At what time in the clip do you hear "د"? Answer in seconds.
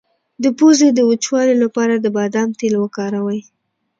0.43-0.45, 0.93-0.99, 1.97-2.05